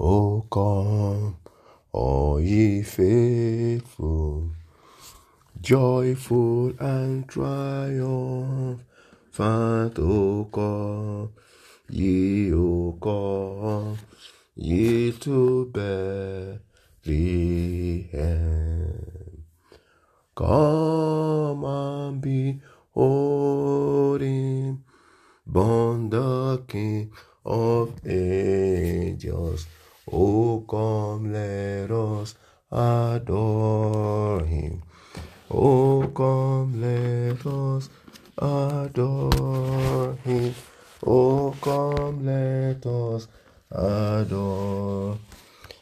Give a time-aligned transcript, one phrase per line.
[0.00, 1.38] Oh, come,
[1.90, 4.52] all ye faithful,
[5.60, 8.78] joyful and triumphant.
[9.98, 11.32] Oh, come,
[11.90, 13.98] ye, oh, come,
[14.54, 16.62] ye to Bethlehem.
[20.36, 24.84] Come and behold him,
[25.44, 27.10] born the King
[27.44, 29.66] of angels.
[30.10, 32.34] Oh, come, let us
[32.72, 34.82] adore him.
[35.50, 37.90] Oh, come, let us
[38.38, 40.54] adore him.
[41.06, 43.28] Oh, come, let us
[43.70, 45.18] adore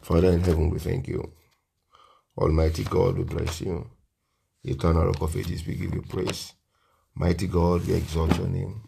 [0.02, 1.32] Father in heaven, we thank you.
[2.38, 3.90] Almighty God, we bless you.
[4.68, 6.54] Eternal Rock of Ages, we give you praise.
[7.14, 8.82] Mighty God, we exalt your name.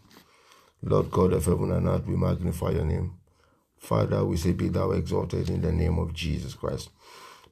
[0.82, 3.14] Lord God of heaven and earth, we magnify your name.
[3.78, 6.90] Father, we say, Be thou exalted in the name of Jesus Christ.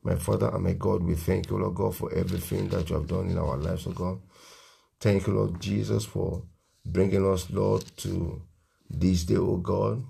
[0.03, 3.06] My Father and my God, we thank you, Lord God, for everything that you have
[3.06, 4.20] done in our lives, O God.
[5.01, 6.42] Thank you, Lord Jesus, for
[6.84, 8.42] bringing us, Lord, to
[8.91, 10.05] this day, O God.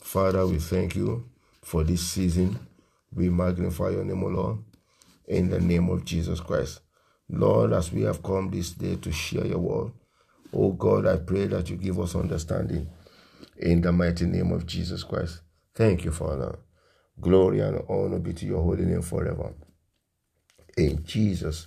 [0.00, 1.28] Father, we thank you
[1.62, 2.58] for this season.
[3.14, 4.58] We magnify your name, O Lord,
[5.26, 6.80] in the name of Jesus Christ.
[7.28, 9.92] Lord, as we have come this day to share your word,
[10.52, 12.88] O God, I pray that you give us understanding
[13.56, 15.40] in the mighty name of Jesus Christ.
[15.74, 16.58] Thank you, Father.
[17.20, 19.54] Glory and honor be to your holy name forever.
[20.76, 21.66] In Jesus'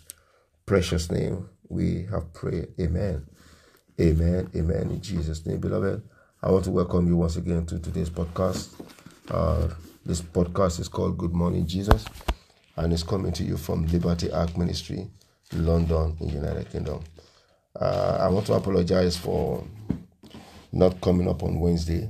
[0.65, 2.67] precious name, we have prayed.
[2.79, 3.25] Amen.
[3.99, 4.49] Amen.
[4.55, 4.91] Amen.
[4.91, 6.03] In Jesus' name, beloved.
[6.43, 8.69] I want to welcome you once again to today's podcast.
[9.31, 9.69] Uh,
[10.05, 12.05] this podcast is called Good Morning Jesus,
[12.75, 15.09] and it's coming to you from Liberty Ark Ministry,
[15.53, 17.03] London, in United Kingdom.
[17.79, 19.63] Uh, I want to apologize for
[20.71, 22.09] not coming up on Wednesday.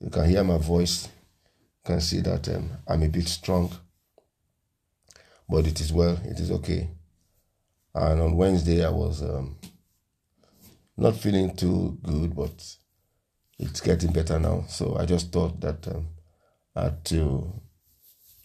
[0.00, 3.72] You can hear my voice, you can see that um, I'm a bit strong,
[5.48, 6.88] but it is well, it is okay.
[7.94, 9.56] And on Wednesday, I was um,
[10.96, 12.76] not feeling too good, but
[13.58, 14.64] it's getting better now.
[14.68, 16.08] So I just thought that um,
[16.76, 17.52] I had to,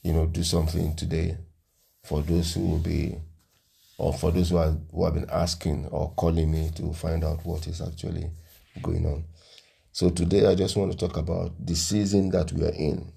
[0.01, 1.37] you know, do something today
[2.03, 3.15] for those who will be,
[4.03, 7.45] or for those who, are, who have been asking or calling me to find out
[7.45, 8.29] what is actually
[8.81, 9.23] going on.
[9.93, 13.13] So today I just want to talk about the season that we are in.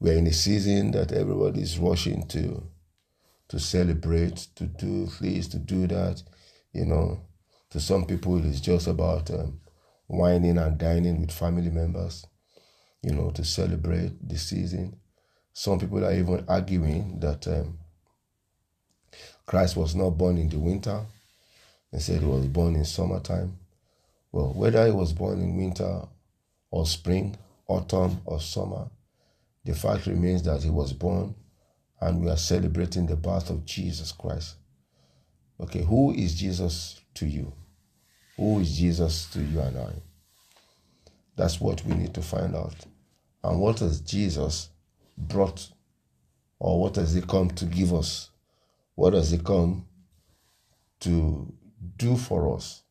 [0.00, 2.66] We are in a season that everybody is rushing to
[3.48, 6.22] to celebrate, to do this, to do that.
[6.72, 7.20] You know,
[7.70, 9.60] to some people it's just about um,
[10.08, 12.24] wining and dining with family members.
[13.02, 14.98] You know, to celebrate the season.
[15.52, 17.78] Some people are even arguing that um,
[19.46, 21.00] Christ was not born in the winter.
[21.92, 23.56] They said he was born in summertime.
[24.32, 26.02] Well, whether he was born in winter
[26.70, 27.36] or spring,
[27.68, 28.90] autumn or summer,
[29.64, 31.34] the fact remains that he was born
[32.00, 34.56] and we are celebrating the birth of Jesus Christ.
[35.60, 37.52] Okay, who is Jesus to you?
[38.36, 39.92] Who is Jesus to you and I?
[41.36, 42.74] That's what we need to find out.
[43.42, 44.70] And what has Jesus
[45.16, 45.68] brought,
[46.58, 48.30] or what has He come to give us?
[48.96, 49.86] What has He come
[51.00, 51.52] to
[51.96, 52.82] do for us?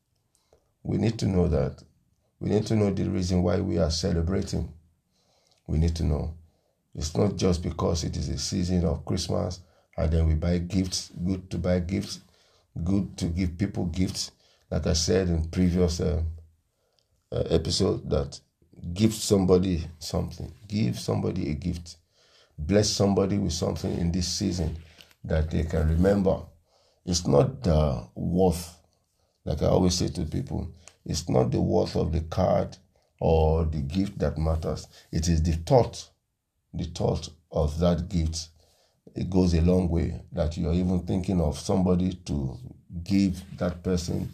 [0.82, 1.82] We need to know that.
[2.38, 4.72] We need to know the reason why we are celebrating.
[5.66, 6.34] We need to know.
[6.94, 9.60] It's not just because it is a season of Christmas
[9.96, 12.20] and then we buy gifts, good to buy gifts,
[12.84, 14.30] good to give people gifts.
[14.70, 16.22] Like I said in previous uh,
[17.32, 18.38] uh, episode, that
[18.94, 21.96] give somebody something, give somebody a gift,
[22.56, 24.76] bless somebody with something in this season
[25.26, 26.42] that they can remember.
[27.04, 28.76] It's not the worth,
[29.44, 30.70] like I always say to people,
[31.04, 32.76] it's not the worth of the card
[33.20, 34.88] or the gift that matters.
[35.12, 36.10] It is the thought
[36.76, 38.48] the thought of that gift,
[39.14, 42.58] it goes a long way that you're even thinking of somebody to
[43.02, 44.32] give that person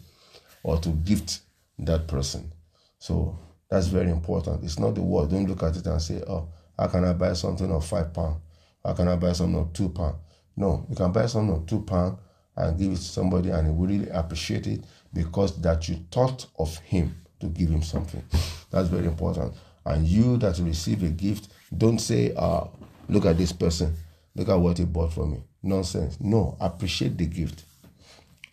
[0.63, 1.39] or to gift
[1.79, 2.51] that person.
[2.99, 3.37] So
[3.69, 4.63] that's very important.
[4.63, 5.29] It's not the word.
[5.29, 8.39] Don't look at it and say, oh, how can I buy something of five pounds?
[8.83, 10.17] How can I buy something of two pounds?
[10.55, 12.19] No, you can buy something of two pounds
[12.55, 14.83] and give it to somebody and he will really appreciate it
[15.13, 18.23] because that you thought of him to give him something.
[18.69, 19.53] That's very important.
[19.85, 22.65] And you that receive a gift, don't say, uh,
[23.09, 23.95] look at this person,
[24.35, 25.43] look at what he bought for me.
[25.61, 26.17] Nonsense.
[26.19, 27.63] No, appreciate the gift.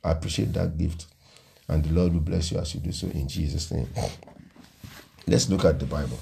[0.02, 1.06] Appreciate that gift.
[1.68, 3.88] And the Lord will bless you as you do so in Jesus' name.
[5.26, 6.18] Let's look at the Bible.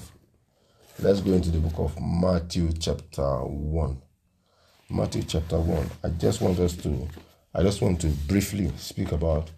[0.99, 4.01] Let's go into the book of Matthew, chapter 1.
[4.89, 5.89] Matthew, chapter 1.
[6.03, 7.07] I just want us to
[7.53, 9.49] I just want to briefly speak about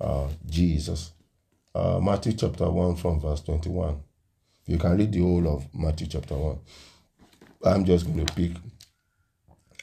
[0.00, 1.12] uh, Jesus.
[1.74, 4.00] Uh, Matthew chapter 1 from verse 21.
[4.66, 6.58] You can read the whole of Matthew chapter 1.
[7.64, 8.52] I'm just going to pick,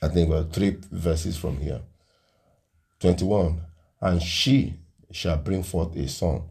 [0.01, 1.81] I think, about three verses from here.
[3.00, 3.62] 21.
[4.01, 4.75] And she
[5.12, 6.44] shall bring forth a son,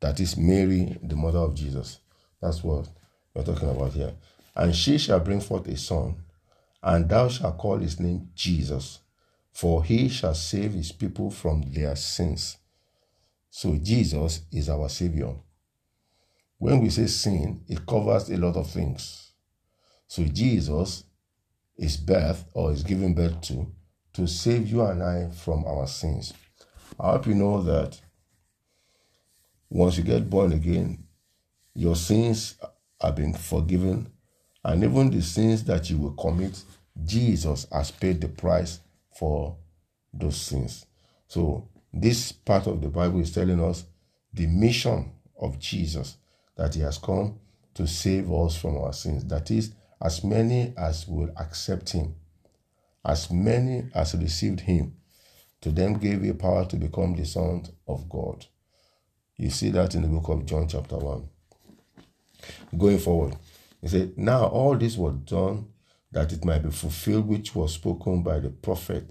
[0.00, 2.00] that is Mary, the mother of Jesus.
[2.42, 2.88] That's what
[3.34, 4.12] we're talking about here.
[4.54, 6.16] And she shall bring forth a son,
[6.86, 9.00] and thou shalt call his name Jesus,
[9.52, 12.58] for he shall save his people from their sins.
[13.50, 15.34] So Jesus is our Savior.
[16.58, 19.32] When we say sin, it covers a lot of things.
[20.06, 21.02] So Jesus
[21.76, 23.66] is birth or is given birth to
[24.12, 26.32] to save you and I from our sins.
[26.98, 28.00] I hope you know that
[29.68, 31.04] once you get born again,
[31.74, 32.56] your sins
[33.00, 34.10] are being forgiven,
[34.66, 36.60] and even the sins that you will commit,
[37.04, 38.80] Jesus has paid the price
[39.16, 39.56] for
[40.12, 40.86] those sins.
[41.28, 43.84] So, this part of the Bible is telling us
[44.34, 46.16] the mission of Jesus
[46.56, 47.38] that he has come
[47.74, 49.24] to save us from our sins.
[49.26, 49.72] That is,
[50.02, 52.16] as many as will accept him,
[53.04, 54.96] as many as received him,
[55.60, 58.44] to them gave he power to become the sons of God.
[59.36, 61.28] You see that in the book of John, chapter 1.
[62.76, 63.36] Going forward,
[63.80, 65.68] he said, Now all this was done
[66.12, 69.08] that it might be fulfilled, which was spoken by the prophet.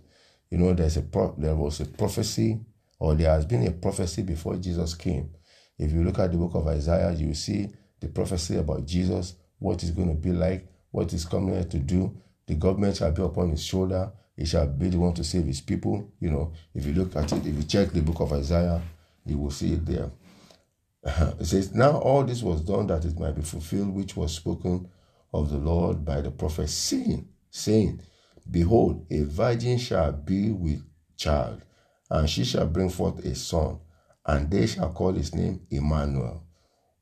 [0.50, 2.60] You know, there's a pro- there was a prophecy,
[3.00, 5.30] or there has been a prophecy before Jesus came.
[5.78, 7.70] If you look at the book of Isaiah, you see
[8.00, 11.80] the prophecy about Jesus, what is going to be like, what is coming here to
[11.80, 12.16] do.
[12.48, 14.12] The government shall be upon his shoulder.
[14.38, 16.12] He shall be the one to save his people.
[16.20, 18.82] You know, if you look at it, if you check the book of Isaiah,
[19.26, 20.12] you will see it there.
[21.06, 21.34] Uh-huh.
[21.40, 24.90] It says, Now all this was done that it might be fulfilled, which was spoken
[25.34, 28.02] of the Lord by the prophet, saying, saying,
[28.50, 30.84] Behold, a virgin shall be with
[31.18, 31.62] child,
[32.10, 33.80] and she shall bring forth a son,
[34.26, 36.44] and they shall call his name Emmanuel,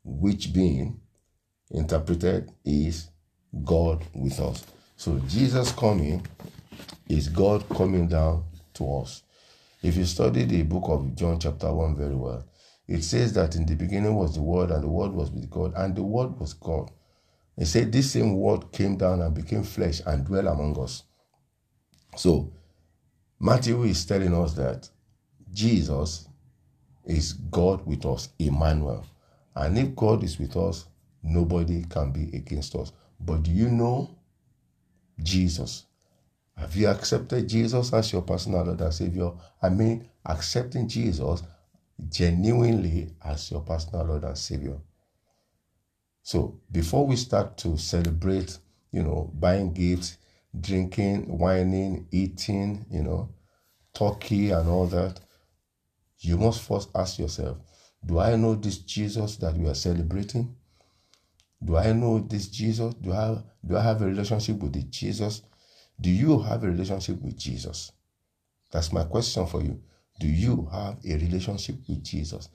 [0.03, 0.99] which being
[1.71, 3.09] interpreted is
[3.63, 4.65] God with us.
[4.97, 6.25] So Jesus coming
[7.07, 8.45] is God coming down
[8.75, 9.23] to us.
[9.81, 12.45] If you study the book of John, chapter 1, very well,
[12.87, 15.73] it says that in the beginning was the Word, and the Word was with God,
[15.75, 16.91] and the Word was God.
[17.57, 21.03] It said this same Word came down and became flesh and dwelt among us.
[22.17, 22.51] So,
[23.39, 24.89] Matthew is telling us that
[25.51, 26.27] Jesus
[27.05, 29.05] is God with us, Emmanuel.
[29.55, 30.85] And if God is with us,
[31.21, 32.91] nobody can be against us.
[33.19, 34.09] But do you know
[35.21, 35.85] Jesus?
[36.57, 39.31] Have you accepted Jesus as your personal Lord and Savior?
[39.61, 41.43] I mean, accepting Jesus
[42.09, 44.77] genuinely as your personal Lord and Savior.
[46.21, 48.57] So, before we start to celebrate,
[48.91, 50.17] you know, buying gifts,
[50.59, 53.29] drinking, wining, eating, you know,
[53.93, 55.19] turkey and all that,
[56.19, 57.57] you must first ask yourself
[58.05, 60.55] Do I know this Jesus that we are celebrating?
[61.63, 62.93] Do I know this Jesus?
[62.95, 65.41] Do I, do I have a relationship with the Jesus?
[65.99, 67.91] Do you have a relationship with Jesus?
[68.71, 69.81] That's my question for you.
[70.23, 72.47] Do you have a relationship with Jesus?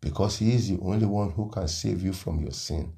[0.00, 2.94] Because He is the only one who can save you from your sin.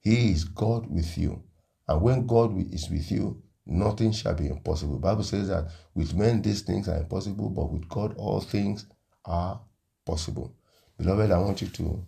[0.00, 1.44] He is God with you.
[1.86, 4.94] And when God is with you, nothing shall be impossible.
[4.94, 8.86] The Bible says that with men these things are impossible, but with God all things
[9.24, 9.60] are
[10.04, 10.56] possible.
[10.98, 12.06] Beloved, I want you to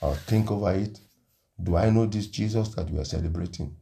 [0.00, 1.00] uh, think over it.
[1.60, 3.74] Do I know this Jesus that we are celebrating?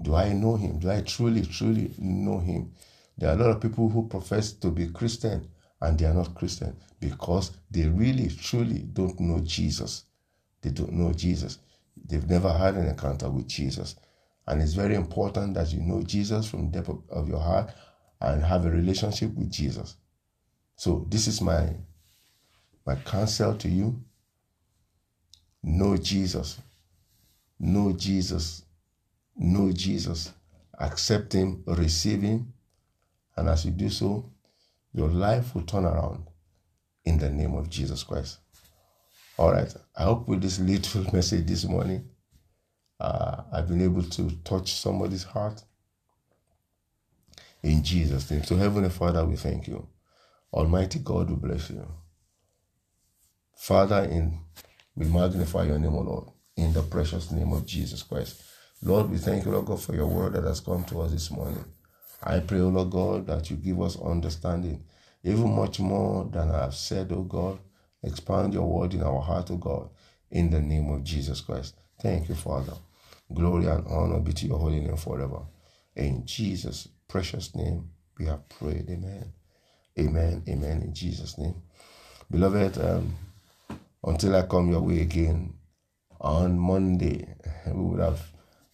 [0.00, 0.78] Do I know him?
[0.78, 2.72] Do I truly, truly know him?
[3.18, 5.50] There are a lot of people who profess to be Christian
[5.84, 10.04] and they are not Christian because they really, truly don't know Jesus.
[10.62, 11.58] They don't know Jesus.
[12.06, 13.96] They've never had an encounter with Jesus.
[14.46, 17.70] And it's very important that you know Jesus from the depth of your heart
[18.20, 19.96] and have a relationship with Jesus.
[20.76, 21.68] So this is my
[22.86, 24.02] my counsel to you.
[25.62, 26.60] Know Jesus.
[27.58, 28.62] Know Jesus.
[29.36, 30.32] Know Jesus.
[30.78, 32.52] Accept him, receive him.
[33.36, 34.30] And as you do so,
[34.94, 36.28] your life will turn around
[37.04, 38.38] in the name of Jesus Christ.
[39.36, 39.72] All right.
[39.96, 42.08] I hope with this little message this morning,
[43.00, 45.62] uh, I've been able to touch somebody's heart.
[47.62, 48.44] In Jesus' name.
[48.44, 49.88] So, Heavenly Father, we thank you.
[50.52, 51.86] Almighty God, we bless you.
[53.56, 54.38] Father, in
[54.96, 58.42] we magnify your name, O Lord, in the precious name of Jesus Christ.
[58.82, 61.30] Lord, we thank you, Lord God, for your word that has come to us this
[61.32, 61.64] morning.
[62.24, 64.84] I pray, O Lord God, that you give us understanding,
[65.24, 67.60] even much more than I have said, O God.
[68.04, 69.90] Expand your word in our heart, O God,
[70.30, 71.76] in the name of Jesus Christ.
[72.02, 72.74] Thank you, Father.
[73.34, 75.40] Glory and honor be to your holy name forever.
[75.96, 78.90] In Jesus' precious name, we have prayed.
[78.90, 79.32] Amen.
[79.98, 80.44] Amen.
[80.48, 80.82] Amen.
[80.82, 81.56] In Jesus' name.
[82.30, 83.14] Beloved, um,
[84.04, 85.54] until I come your way again
[86.20, 87.26] on Monday,
[87.66, 88.22] we would have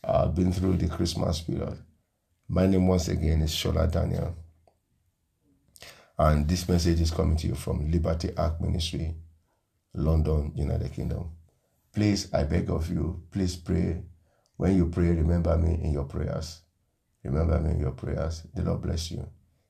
[0.05, 1.79] uh, been through the Christmas period.
[2.53, 4.35] My name once again is Shola Daniel.
[6.19, 9.15] And this message is coming to you from Liberty Ark Ministry,
[9.95, 11.31] London, United Kingdom.
[11.95, 14.03] Please, I beg of you, please pray.
[14.57, 16.63] When you pray, remember me in your prayers.
[17.23, 18.43] Remember me in your prayers.
[18.53, 19.25] The Lord bless you.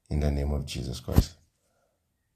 [0.08, 1.34] In the name of Jesus Christ.